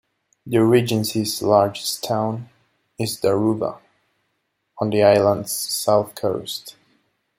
The 0.47 0.63
regency's 0.63 1.43
largest 1.43 2.03
town 2.03 2.49
is 2.97 3.21
Daruba, 3.21 3.77
on 4.79 4.89
the 4.89 5.03
island's 5.03 5.51
south 5.51 6.15
coast. 6.15 6.75